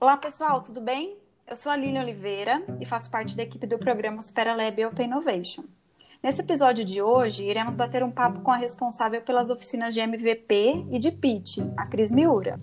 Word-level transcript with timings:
Olá, 0.00 0.16
pessoal, 0.16 0.62
tudo 0.62 0.80
bem? 0.80 1.16
Eu 1.44 1.56
sou 1.56 1.72
a 1.72 1.76
Lilian 1.76 2.02
Oliveira 2.02 2.62
e 2.80 2.86
faço 2.86 3.10
parte 3.10 3.36
da 3.36 3.42
equipe 3.42 3.66
do 3.66 3.80
programa 3.80 4.22
Superalab 4.22 4.84
Open 4.84 5.06
Innovation. 5.06 5.64
Nesse 6.22 6.40
episódio 6.40 6.84
de 6.84 7.02
hoje, 7.02 7.42
iremos 7.42 7.74
bater 7.74 8.04
um 8.04 8.10
papo 8.12 8.40
com 8.42 8.52
a 8.52 8.56
responsável 8.56 9.20
pelas 9.22 9.50
oficinas 9.50 9.92
de 9.92 9.98
MVP 9.98 10.86
e 10.92 11.00
de 11.00 11.10
PIT, 11.10 11.72
a 11.76 11.84
Cris 11.84 12.12
Miura. 12.12 12.60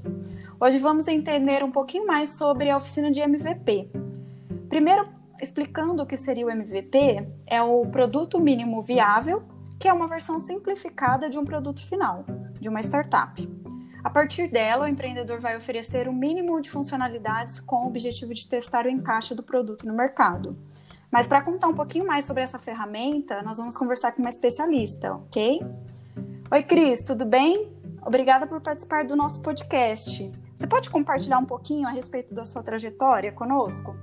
Hoje 0.57 0.79
vamos 0.79 1.09
entender 1.09 1.61
um 1.61 1.73
pouquinho 1.73 2.07
mais 2.07 2.37
sobre 2.37 2.69
a 2.69 2.77
oficina 2.77 3.11
de 3.11 3.19
MVP. 3.19 3.89
Primeiro, 4.69 5.05
explicando 5.41 6.03
o 6.03 6.05
que 6.05 6.15
seria 6.15 6.45
o 6.45 6.49
MVP, 6.49 7.27
é 7.45 7.61
o 7.61 7.85
produto 7.87 8.39
mínimo 8.39 8.81
viável, 8.81 9.43
que 9.77 9.89
é 9.89 9.93
uma 9.93 10.07
versão 10.07 10.39
simplificada 10.39 11.29
de 11.29 11.37
um 11.37 11.43
produto 11.43 11.85
final, 11.85 12.23
de 12.61 12.69
uma 12.69 12.79
startup. 12.79 13.64
A 14.05 14.09
partir 14.11 14.47
dela, 14.47 14.85
o 14.85 14.87
empreendedor 14.87 15.39
vai 15.39 15.57
oferecer 15.57 16.07
o 16.07 16.11
um 16.11 16.13
mínimo 16.13 16.61
de 16.61 16.69
funcionalidades 16.69 17.59
com 17.59 17.77
o 17.77 17.87
objetivo 17.87 18.35
de 18.35 18.47
testar 18.47 18.85
o 18.85 18.89
encaixe 18.89 19.33
do 19.33 19.41
produto 19.41 19.87
no 19.87 19.95
mercado. 19.95 20.55
Mas 21.09 21.27
para 21.27 21.41
contar 21.41 21.69
um 21.69 21.73
pouquinho 21.73 22.05
mais 22.05 22.23
sobre 22.23 22.43
essa 22.43 22.59
ferramenta, 22.59 23.41
nós 23.41 23.57
vamos 23.57 23.75
conversar 23.75 24.11
com 24.11 24.21
uma 24.21 24.29
especialista, 24.29 25.15
ok? 25.15 25.59
Oi, 26.51 26.61
Cris, 26.61 27.03
tudo 27.03 27.25
bem? 27.25 27.73
Obrigada 28.05 28.45
por 28.45 28.61
participar 28.61 29.05
do 29.05 29.15
nosso 29.15 29.41
podcast. 29.41 30.31
Você 30.55 30.67
pode 30.67 30.91
compartilhar 30.91 31.39
um 31.39 31.45
pouquinho 31.45 31.87
a 31.87 31.91
respeito 31.91 32.35
da 32.35 32.45
sua 32.45 32.61
trajetória 32.61 33.31
conosco? 33.31 33.95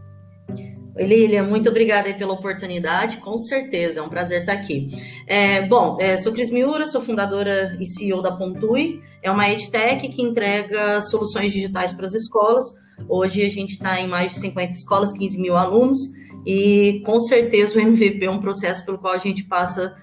Lilian, 0.97 1.45
muito 1.45 1.69
obrigada 1.71 2.13
pela 2.15 2.33
oportunidade, 2.33 3.17
com 3.19 3.39
certeza, 3.39 4.01
é 4.01 4.03
um 4.03 4.09
prazer 4.09 4.41
estar 4.41 4.53
aqui. 4.53 4.89
É, 5.27 5.63
bom, 5.67 5.97
é, 6.01 6.17
sou 6.19 6.33
Cris 6.33 6.51
Miura, 6.51 6.87
sou 6.87 7.01
fundadora 7.01 7.77
e 7.81 7.87
CEO 7.87 8.21
da 8.21 8.33
Pontui, 8.33 9.01
é 9.23 9.31
uma 9.31 9.49
edtech 9.49 10.07
que 10.09 10.23
entrega 10.23 11.01
soluções 11.01 11.53
digitais 11.53 11.93
para 11.93 12.05
as 12.05 12.15
escolas. 12.15 12.75
Hoje 13.09 13.45
a 13.45 13.49
gente 13.49 13.71
está 13.71 14.01
em 14.01 14.07
mais 14.07 14.33
de 14.33 14.39
50 14.39 14.75
escolas, 14.75 15.13
15 15.13 15.41
mil 15.41 15.57
alunos, 15.57 15.99
e 16.45 17.03
com 17.07 17.19
certeza 17.21 17.79
o 17.79 17.81
MVP 17.81 18.25
é 18.25 18.31
um 18.31 18.41
processo 18.41 18.85
pelo 18.85 18.99
qual 18.99 19.15
a 19.15 19.19
gente 19.19 19.45
passa 19.45 19.95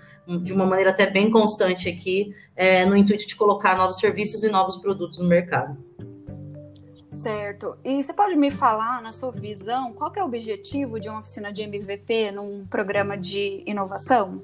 de 0.44 0.54
uma 0.54 0.66
maneira 0.66 0.92
até 0.92 1.08
bem 1.08 1.30
constante 1.30 1.90
aqui, 1.90 2.34
é, 2.56 2.86
no 2.86 2.96
intuito 2.96 3.28
de 3.28 3.36
colocar 3.36 3.76
novos 3.76 3.98
serviços 3.98 4.44
e 4.44 4.50
novos 4.50 4.78
produtos 4.78 5.20
no 5.20 5.28
mercado. 5.28 5.89
Certo. 7.12 7.78
E 7.84 8.04
você 8.04 8.14
pode 8.14 8.36
me 8.36 8.52
falar, 8.52 9.02
na 9.02 9.12
sua 9.12 9.32
visão, 9.32 9.94
qual 9.94 10.12
é 10.16 10.22
o 10.22 10.26
objetivo 10.26 11.00
de 11.00 11.10
uma 11.10 11.20
oficina 11.20 11.52
de 11.52 11.64
MVP 11.64 12.32
num 12.32 12.66
programa 12.68 13.18
de 13.18 13.64
inovação? 13.66 14.42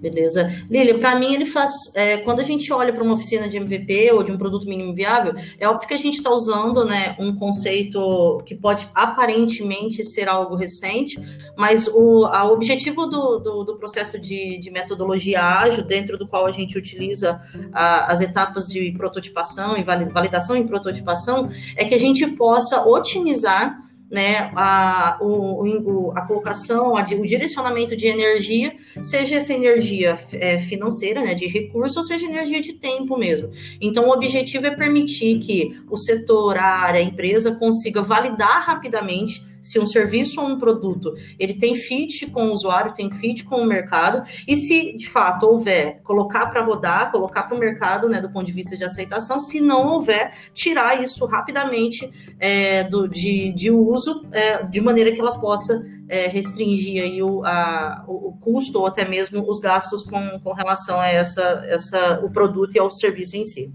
Beleza. 0.00 0.50
Lili, 0.68 0.98
para 0.98 1.14
mim 1.14 1.34
ele 1.34 1.46
faz. 1.46 1.70
É, 1.94 2.18
quando 2.18 2.40
a 2.40 2.42
gente 2.42 2.72
olha 2.72 2.92
para 2.92 3.02
uma 3.02 3.14
oficina 3.14 3.48
de 3.48 3.58
MVP 3.58 4.10
ou 4.12 4.24
de 4.24 4.32
um 4.32 4.38
produto 4.38 4.66
mínimo 4.66 4.92
viável, 4.92 5.34
é 5.58 5.68
óbvio 5.68 5.86
que 5.86 5.94
a 5.94 5.98
gente 5.98 6.16
está 6.16 6.30
usando 6.30 6.84
né, 6.84 7.14
um 7.18 7.36
conceito 7.36 8.42
que 8.44 8.56
pode 8.56 8.88
aparentemente 8.92 10.02
ser 10.02 10.28
algo 10.28 10.56
recente, 10.56 11.16
mas 11.56 11.86
o 11.86 12.24
a, 12.26 12.44
objetivo 12.50 13.06
do, 13.06 13.38
do, 13.38 13.64
do 13.64 13.76
processo 13.76 14.18
de, 14.18 14.58
de, 14.58 14.68
metodologia 14.70 15.44
ágil, 15.44 15.84
dentro 15.84 16.18
do 16.18 16.26
qual 16.26 16.46
a 16.46 16.50
gente 16.50 16.76
utiliza 16.76 17.40
a, 17.72 18.10
as 18.10 18.20
etapas 18.20 18.66
de 18.66 18.90
prototipação 18.92 19.76
e 19.76 19.84
validação 19.84 20.56
e 20.56 20.66
prototipação, 20.66 21.48
é 21.76 21.84
que 21.84 21.94
a 21.94 21.98
gente 21.98 22.26
possa 22.26 22.84
otimizar 22.84 23.87
né, 24.10 24.50
a, 24.56 25.18
o, 25.20 26.12
a 26.14 26.22
colocação, 26.22 26.96
a, 26.96 27.02
o 27.02 27.26
direcionamento 27.26 27.96
de 27.96 28.06
energia, 28.06 28.74
seja 29.02 29.36
essa 29.36 29.52
energia 29.52 30.18
é, 30.32 30.58
financeira, 30.58 31.20
né, 31.20 31.34
de 31.34 31.46
recurso, 31.46 31.98
ou 31.98 32.04
seja 32.04 32.26
energia 32.26 32.60
de 32.60 32.74
tempo 32.74 33.16
mesmo. 33.18 33.50
Então, 33.80 34.08
o 34.08 34.12
objetivo 34.12 34.66
é 34.66 34.70
permitir 34.70 35.38
que 35.40 35.78
o 35.90 35.96
setor, 35.96 36.56
a 36.56 36.64
área, 36.64 37.00
a 37.00 37.04
empresa 37.04 37.54
consiga 37.56 38.02
validar 38.02 38.64
rapidamente 38.64 39.47
se 39.62 39.78
um 39.78 39.86
serviço 39.86 40.40
ou 40.40 40.46
um 40.46 40.58
produto 40.58 41.14
ele 41.38 41.54
tem 41.54 41.74
fit 41.74 42.26
com 42.30 42.48
o 42.48 42.52
usuário, 42.52 42.94
tem 42.94 43.12
fit 43.12 43.44
com 43.44 43.56
o 43.56 43.66
mercado, 43.66 44.22
e 44.46 44.56
se 44.56 44.96
de 44.96 45.08
fato 45.08 45.46
houver, 45.46 46.00
colocar 46.02 46.46
para 46.46 46.62
rodar, 46.62 47.10
colocar 47.10 47.44
para 47.44 47.56
o 47.56 47.58
mercado, 47.58 48.08
né, 48.08 48.20
do 48.20 48.30
ponto 48.30 48.46
de 48.46 48.52
vista 48.52 48.76
de 48.76 48.84
aceitação, 48.84 49.40
se 49.40 49.60
não 49.60 49.86
houver, 49.86 50.32
tirar 50.52 51.02
isso 51.02 51.24
rapidamente 51.26 52.10
é, 52.38 52.84
do, 52.84 53.08
de, 53.08 53.52
de 53.52 53.70
uso, 53.70 54.24
é, 54.32 54.62
de 54.64 54.80
maneira 54.80 55.12
que 55.12 55.20
ela 55.20 55.38
possa 55.38 55.84
é, 56.08 56.26
restringir 56.26 57.02
aí 57.02 57.22
o, 57.22 57.44
a, 57.44 58.04
o 58.08 58.32
custo 58.40 58.78
ou 58.78 58.86
até 58.86 59.06
mesmo 59.06 59.48
os 59.48 59.60
gastos 59.60 60.02
com, 60.02 60.40
com 60.42 60.52
relação 60.52 60.98
a 60.98 61.08
essa, 61.08 61.64
essa, 61.66 62.20
o 62.24 62.30
produto 62.30 62.74
e 62.74 62.78
ao 62.78 62.90
serviço 62.90 63.36
em 63.36 63.44
si. 63.44 63.72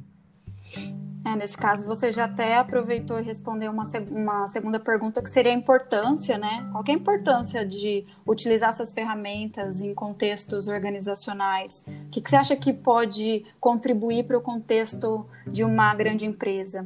É, 1.25 1.35
nesse 1.37 1.57
caso, 1.57 1.85
você 1.85 2.11
já 2.11 2.25
até 2.25 2.57
aproveitou 2.57 3.17
e 3.17 3.23
respondeu 3.23 3.71
uma, 3.71 3.83
uma 4.11 4.47
segunda 4.47 4.77
pergunta, 4.77 5.21
que 5.21 5.29
seria 5.29 5.53
a 5.53 5.55
importância, 5.55 6.37
né? 6.37 6.67
Qual 6.71 6.83
é 6.85 6.91
a 6.91 6.95
importância 6.95 7.65
de 7.65 8.05
utilizar 8.27 8.69
essas 8.69 8.93
ferramentas 8.93 9.79
em 9.79 9.93
contextos 9.93 10.67
organizacionais? 10.67 11.83
O 11.87 12.09
que, 12.09 12.21
que 12.21 12.29
você 12.29 12.35
acha 12.35 12.55
que 12.57 12.73
pode 12.73 13.45
contribuir 13.59 14.25
para 14.25 14.37
o 14.37 14.41
contexto 14.41 15.25
de 15.47 15.63
uma 15.63 15.95
grande 15.95 16.25
empresa? 16.25 16.85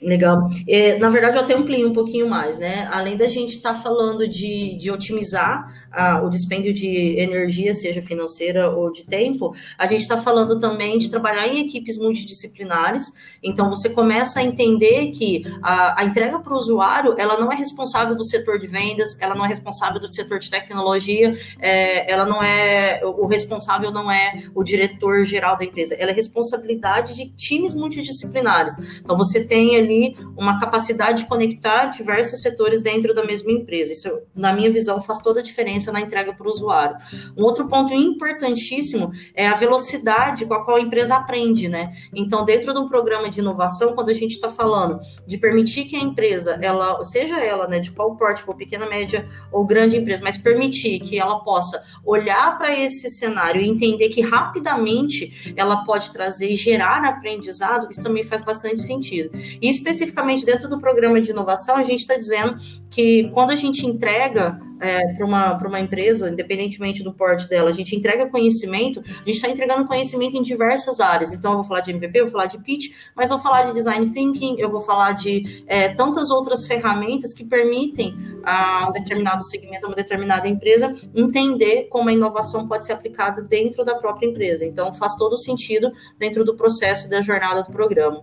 Legal. 0.00 0.48
É, 0.68 0.96
na 0.96 1.08
verdade, 1.08 1.36
eu 1.36 1.42
até 1.42 1.54
amplio 1.54 1.88
um 1.88 1.92
pouquinho 1.92 2.28
mais, 2.28 2.56
né? 2.56 2.88
Além 2.92 3.16
da 3.16 3.26
gente 3.26 3.56
estar 3.56 3.74
tá 3.74 3.80
falando 3.80 4.28
de, 4.28 4.76
de 4.78 4.92
otimizar 4.92 5.66
ah, 5.90 6.22
o 6.22 6.30
dispêndio 6.30 6.72
de 6.72 7.18
energia, 7.18 7.74
seja 7.74 8.00
financeira 8.00 8.70
ou 8.70 8.92
de 8.92 9.04
tempo, 9.04 9.52
a 9.76 9.88
gente 9.88 10.02
está 10.02 10.16
falando 10.16 10.56
também 10.56 10.98
de 10.98 11.10
trabalhar 11.10 11.48
em 11.48 11.66
equipes 11.66 11.98
multidisciplinares. 11.98 13.12
Então, 13.42 13.68
você 13.68 13.90
começa 13.90 14.38
a 14.38 14.42
entender 14.42 15.10
que 15.10 15.42
a, 15.60 16.00
a 16.00 16.04
entrega 16.04 16.38
para 16.38 16.54
o 16.54 16.56
usuário, 16.56 17.16
ela 17.18 17.36
não 17.36 17.50
é 17.50 17.56
responsável 17.56 18.14
do 18.14 18.24
setor 18.24 18.60
de 18.60 18.68
vendas, 18.68 19.20
ela 19.20 19.34
não 19.34 19.44
é 19.44 19.48
responsável 19.48 20.00
do 20.00 20.12
setor 20.14 20.38
de 20.38 20.48
tecnologia, 20.48 21.34
é, 21.58 22.08
ela 22.10 22.24
não 22.24 22.40
é, 22.40 23.00
o 23.04 23.26
responsável 23.26 23.90
não 23.90 24.08
é 24.08 24.44
o 24.54 24.62
diretor 24.62 25.24
geral 25.24 25.58
da 25.58 25.64
empresa, 25.64 25.96
ela 25.96 26.12
é 26.12 26.14
responsabilidade 26.14 27.16
de 27.16 27.30
times 27.30 27.74
multidisciplinares. 27.74 28.76
Então, 29.00 29.16
você 29.16 29.44
tem 29.44 29.76
ali 29.76 29.87
uma 30.36 30.58
capacidade 30.58 31.22
de 31.22 31.28
conectar 31.28 31.86
diversos 31.86 32.40
setores 32.40 32.82
dentro 32.82 33.14
da 33.14 33.24
mesma 33.24 33.50
empresa. 33.50 33.92
Isso, 33.92 34.08
na 34.34 34.52
minha 34.52 34.70
visão, 34.70 35.00
faz 35.00 35.20
toda 35.20 35.40
a 35.40 35.42
diferença 35.42 35.92
na 35.92 36.00
entrega 36.00 36.32
para 36.32 36.46
o 36.46 36.50
usuário. 36.50 36.96
Um 37.36 37.44
outro 37.44 37.66
ponto 37.68 37.92
importantíssimo 37.92 39.10
é 39.34 39.48
a 39.48 39.54
velocidade 39.54 40.46
com 40.46 40.54
a 40.54 40.64
qual 40.64 40.76
a 40.76 40.80
empresa 40.80 41.16
aprende, 41.16 41.68
né? 41.68 41.92
Então, 42.14 42.44
dentro 42.44 42.72
de 42.72 42.78
um 42.78 42.88
programa 42.88 43.30
de 43.30 43.40
inovação, 43.40 43.94
quando 43.94 44.10
a 44.10 44.14
gente 44.14 44.32
está 44.32 44.48
falando 44.48 45.00
de 45.26 45.38
permitir 45.38 45.84
que 45.84 45.96
a 45.96 46.00
empresa, 46.00 46.58
ela, 46.62 47.02
seja 47.04 47.40
ela, 47.40 47.66
né, 47.66 47.80
de 47.80 47.90
qual 47.90 48.16
porte, 48.16 48.42
for 48.42 48.54
pequena, 48.54 48.86
média 48.86 49.28
ou 49.52 49.64
grande 49.64 49.96
empresa, 49.96 50.22
mas 50.22 50.38
permitir 50.38 51.00
que 51.00 51.18
ela 51.18 51.40
possa 51.40 51.82
olhar 52.04 52.56
para 52.58 52.76
esse 52.76 53.08
cenário 53.10 53.60
e 53.60 53.68
entender 53.68 54.08
que 54.08 54.20
rapidamente 54.20 55.54
ela 55.56 55.84
pode 55.84 56.10
trazer 56.10 56.50
e 56.50 56.56
gerar 56.56 57.04
aprendizado, 57.04 57.88
isso 57.90 58.02
também 58.02 58.24
faz 58.24 58.42
bastante 58.42 58.80
sentido. 58.80 59.30
Isso 59.60 59.77
especificamente 59.78 60.44
dentro 60.44 60.68
do 60.68 60.78
programa 60.78 61.20
de 61.20 61.30
inovação, 61.30 61.76
a 61.76 61.82
gente 61.82 62.00
está 62.00 62.14
dizendo 62.14 62.56
que 62.90 63.30
quando 63.32 63.50
a 63.50 63.56
gente 63.56 63.86
entrega 63.86 64.60
é, 64.80 65.12
para 65.14 65.26
uma, 65.26 65.56
uma 65.56 65.80
empresa, 65.80 66.30
independentemente 66.30 67.02
do 67.02 67.12
porte 67.12 67.48
dela, 67.48 67.70
a 67.70 67.72
gente 67.72 67.94
entrega 67.96 68.28
conhecimento, 68.28 69.00
a 69.00 69.24
gente 69.24 69.36
está 69.36 69.48
entregando 69.48 69.86
conhecimento 69.86 70.36
em 70.36 70.42
diversas 70.42 71.00
áreas. 71.00 71.32
Então, 71.32 71.52
eu 71.52 71.56
vou 71.58 71.64
falar 71.64 71.80
de 71.80 71.90
MVP, 71.90 72.20
eu 72.20 72.24
vou 72.24 72.32
falar 72.32 72.46
de 72.46 72.58
pitch, 72.58 72.92
mas 73.14 73.28
vou 73.28 73.38
falar 73.38 73.64
de 73.64 73.72
design 73.72 74.08
thinking, 74.10 74.56
eu 74.58 74.70
vou 74.70 74.80
falar 74.80 75.12
de 75.12 75.64
é, 75.66 75.88
tantas 75.88 76.30
outras 76.30 76.66
ferramentas 76.66 77.32
que 77.32 77.44
permitem 77.44 78.16
a 78.44 78.88
um 78.88 78.92
determinado 78.92 79.44
segmento, 79.44 79.86
a 79.86 79.88
uma 79.88 79.96
determinada 79.96 80.48
empresa, 80.48 80.94
entender 81.14 81.88
como 81.90 82.08
a 82.08 82.12
inovação 82.12 82.66
pode 82.66 82.84
ser 82.84 82.92
aplicada 82.92 83.42
dentro 83.42 83.84
da 83.84 83.94
própria 83.96 84.26
empresa. 84.26 84.64
Então, 84.64 84.92
faz 84.94 85.14
todo 85.16 85.36
sentido 85.36 85.92
dentro 86.18 86.44
do 86.44 86.54
processo 86.54 87.10
da 87.10 87.20
jornada 87.20 87.62
do 87.62 87.70
programa. 87.70 88.20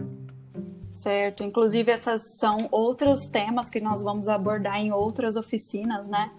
Certo. 0.95 1.43
Inclusive, 1.43 1.91
essas 1.91 2.37
são 2.37 2.69
outros 2.71 3.27
temas 3.27 3.69
que 3.69 3.81
nós 3.81 4.01
vamos 4.01 4.29
abordar 4.29 4.77
em 4.77 4.93
outras 4.93 5.35
oficinas, 5.35 6.07
né? 6.07 6.31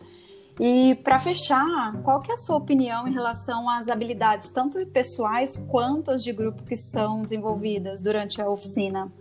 E 0.59 0.95
para 1.05 1.19
fechar, 1.19 1.93
qual 2.03 2.21
que 2.21 2.31
é 2.31 2.35
a 2.35 2.39
sua 2.39 2.57
opinião 2.57 3.07
em 3.07 3.13
relação 3.13 3.69
às 3.69 3.89
habilidades, 3.89 4.49
tanto 4.49 4.85
pessoais 4.87 5.59
quanto 5.69 6.11
as 6.11 6.25
de 6.25 6.33
grupo 6.33 6.63
que 6.63 6.75
são 6.75 7.21
desenvolvidas 7.21 8.01
durante 8.01 8.41
a 8.41 8.49
oficina? 8.49 9.13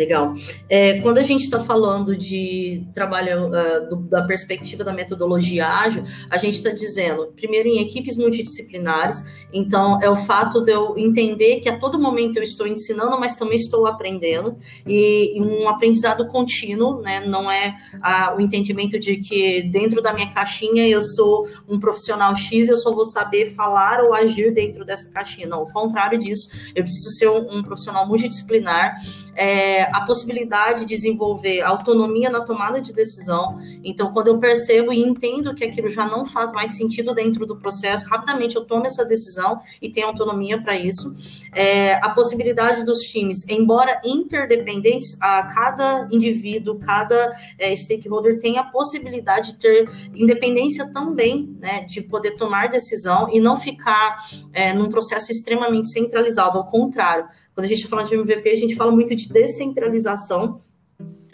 Legal. 0.00 0.32
É, 0.66 0.98
quando 1.02 1.18
a 1.18 1.22
gente 1.22 1.42
está 1.42 1.62
falando 1.62 2.16
de 2.16 2.82
trabalho 2.94 3.48
uh, 3.48 3.86
do, 3.86 3.96
da 3.96 4.22
perspectiva 4.22 4.82
da 4.82 4.94
metodologia 4.94 5.68
ágil, 5.68 6.02
a 6.30 6.38
gente 6.38 6.54
está 6.54 6.70
dizendo, 6.70 7.26
primeiro, 7.36 7.68
em 7.68 7.82
equipes 7.82 8.16
multidisciplinares, 8.16 9.22
então 9.52 10.00
é 10.00 10.08
o 10.08 10.16
fato 10.16 10.62
de 10.62 10.72
eu 10.72 10.96
entender 10.96 11.60
que 11.60 11.68
a 11.68 11.78
todo 11.78 11.98
momento 11.98 12.38
eu 12.38 12.42
estou 12.42 12.66
ensinando, 12.66 13.20
mas 13.20 13.34
também 13.34 13.56
estou 13.56 13.86
aprendendo, 13.86 14.56
e, 14.86 15.38
um 15.38 15.68
aprendizado 15.68 16.26
contínuo, 16.28 17.02
né? 17.02 17.20
Não 17.20 17.50
é 17.50 17.76
uh, 17.96 18.36
o 18.38 18.40
entendimento 18.40 18.98
de 18.98 19.18
que 19.18 19.64
dentro 19.64 20.00
da 20.00 20.14
minha 20.14 20.32
caixinha 20.32 20.88
eu 20.88 21.02
sou 21.02 21.46
um 21.68 21.78
profissional 21.78 22.34
X, 22.34 22.70
eu 22.70 22.78
só 22.78 22.94
vou 22.94 23.04
saber 23.04 23.54
falar 23.54 24.00
ou 24.02 24.14
agir 24.14 24.50
dentro 24.54 24.82
dessa 24.82 25.10
caixinha. 25.10 25.46
Não, 25.46 25.58
ao 25.58 25.66
contrário 25.66 26.18
disso, 26.18 26.48
eu 26.74 26.82
preciso 26.84 27.10
ser 27.10 27.28
um, 27.28 27.58
um 27.58 27.62
profissional 27.62 28.06
multidisciplinar. 28.06 28.94
É, 29.36 29.89
a 29.92 30.02
possibilidade 30.02 30.80
de 30.80 30.86
desenvolver 30.86 31.62
autonomia 31.62 32.30
na 32.30 32.40
tomada 32.40 32.80
de 32.80 32.92
decisão. 32.92 33.58
Então, 33.82 34.12
quando 34.12 34.28
eu 34.28 34.38
percebo 34.38 34.92
e 34.92 35.00
entendo 35.00 35.54
que 35.54 35.64
aquilo 35.64 35.88
já 35.88 36.06
não 36.06 36.24
faz 36.24 36.52
mais 36.52 36.76
sentido 36.76 37.14
dentro 37.14 37.46
do 37.46 37.56
processo, 37.56 38.08
rapidamente 38.08 38.56
eu 38.56 38.64
tomo 38.64 38.86
essa 38.86 39.04
decisão 39.04 39.60
e 39.80 39.90
tenho 39.90 40.06
autonomia 40.06 40.60
para 40.60 40.76
isso. 40.76 41.12
É, 41.52 41.94
a 41.94 42.10
possibilidade 42.10 42.84
dos 42.84 43.00
times, 43.00 43.48
embora 43.48 44.00
interdependentes, 44.04 45.16
a 45.20 45.42
cada 45.44 46.08
indivíduo, 46.10 46.78
cada 46.78 47.32
é, 47.58 47.74
stakeholder 47.74 48.40
tem 48.40 48.58
a 48.58 48.64
possibilidade 48.64 49.52
de 49.52 49.58
ter 49.58 49.90
independência 50.14 50.92
também, 50.92 51.56
né, 51.60 51.84
de 51.84 52.00
poder 52.00 52.32
tomar 52.32 52.68
decisão 52.68 53.28
e 53.32 53.40
não 53.40 53.56
ficar 53.56 54.18
é, 54.52 54.72
num 54.72 54.88
processo 54.88 55.30
extremamente 55.30 55.90
centralizado, 55.90 56.58
ao 56.58 56.66
contrário. 56.66 57.28
Quando 57.60 57.66
a 57.66 57.76
gente 57.76 57.88
falando 57.88 58.08
de 58.08 58.14
MVP, 58.14 58.48
a 58.48 58.56
gente 58.56 58.74
fala 58.74 58.90
muito 58.90 59.14
de 59.14 59.28
descentralização, 59.28 60.62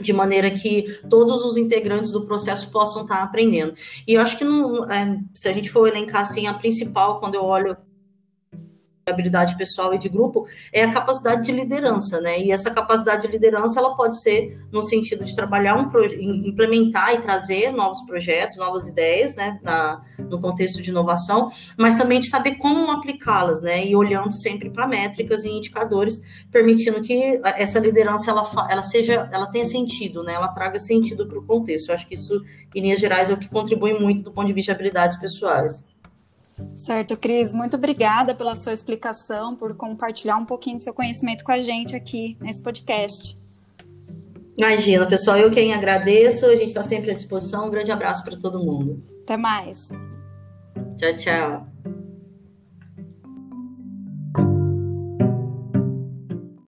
de 0.00 0.12
maneira 0.12 0.50
que 0.50 0.99
todos 1.08 1.44
os 1.44 1.56
integrantes 1.56 2.11
do 2.11 2.26
processo 2.26 2.69
possam 2.69 3.02
estar 3.02 3.23
aprendendo. 3.23 3.75
E 4.05 4.14
eu 4.14 4.20
acho 4.20 4.37
que 4.37 4.43
é, 4.43 5.20
se 5.32 5.49
a 5.49 5.52
gente 5.52 5.70
for 5.70 5.87
elencar 5.87 6.23
assim, 6.23 6.49
a 6.49 6.55
principal, 6.55 7.20
quando 7.20 7.37
eu 7.37 7.44
olho 7.44 7.76
habilidade 9.08 9.56
pessoal 9.56 9.94
e 9.94 9.99
de 9.99 10.08
grupo 10.08 10.49
é 10.73 10.82
a 10.82 10.91
capacidade 10.91 11.44
de 11.44 11.53
liderança, 11.53 12.20
né? 12.20 12.41
E 12.41 12.50
essa 12.50 12.73
capacidade 12.73 13.23
de 13.23 13.29
liderança 13.29 13.79
ela 13.79 13.94
pode 13.94 14.20
ser 14.20 14.61
no 14.73 14.82
sentido 14.82 15.25
de 15.25 15.32
trabalhar 15.37 15.76
um 15.76 15.88
implementar 16.44 17.14
e 17.14 17.19
trazer 17.19 17.70
novos 17.70 18.03
projetos, 18.03 18.58
novas 18.58 18.88
ideias, 18.88 19.37
né? 19.37 19.61
Na, 19.62 20.03
no 20.19 20.41
contexto 20.41 20.82
de 20.82 20.91
inovação, 20.91 21.50
mas 21.79 21.97
também 21.97 22.19
de 22.19 22.29
saber 22.29 22.56
como 22.56 22.91
aplicá-las, 22.91 23.62
né? 23.62 23.87
E 23.87 23.94
olhando 23.94 24.32
sempre 24.32 24.70
para 24.70 24.88
métricas 24.88 25.44
e 25.44 25.50
indicadores, 25.50 26.20
permitindo 26.50 27.00
que 27.00 27.41
essa 27.44 27.79
liderança 27.79 28.32
ela, 28.32 28.43
ela 28.69 28.82
seja, 28.82 29.31
ela 29.32 29.47
tenha 29.47 29.67
sentido, 29.67 30.25
né? 30.25 30.35
Ela 30.35 30.49
traga 30.49 30.81
sentido 30.81 31.29
para 31.29 31.38
o 31.38 31.44
contexto. 31.44 31.91
Eu 31.91 31.94
acho 31.94 32.09
que 32.09 32.14
isso, 32.14 32.44
em 32.75 32.81
linhas 32.81 32.99
gerais, 32.99 33.31
é 33.31 33.35
o 33.35 33.38
que 33.38 33.49
contribui 33.49 33.93
muito 33.93 34.25
do 34.25 34.32
ponto 34.32 34.49
de 34.49 34.52
vista 34.52 34.73
de 34.73 34.75
habilidades 34.75 35.17
pessoais. 35.17 35.87
Certo, 36.76 37.17
Cris, 37.17 37.53
muito 37.53 37.76
obrigada 37.76 38.35
pela 38.35 38.55
sua 38.55 38.73
explicação, 38.73 39.55
por 39.55 39.75
compartilhar 39.75 40.37
um 40.37 40.44
pouquinho 40.44 40.76
do 40.76 40.82
seu 40.82 40.94
conhecimento 40.94 41.44
com 41.44 41.53
a 41.53 41.61
gente 41.61 41.94
aqui 41.94 42.37
nesse 42.41 42.62
podcast. 42.62 43.38
Imagina, 44.58 45.06
pessoal, 45.06 45.37
eu 45.37 45.50
quem 45.50 45.75
agradeço, 45.75 46.47
a 46.47 46.56
gente 46.56 46.69
está 46.69 46.82
sempre 46.82 47.11
à 47.11 47.14
disposição. 47.14 47.67
Um 47.67 47.70
grande 47.70 47.93
abraço 47.93 48.25
para 48.25 48.37
todo 48.37 48.58
mundo. 48.58 49.03
Até 49.23 49.37
mais. 49.37 49.88
Tchau, 50.97 51.17
tchau. 51.17 51.75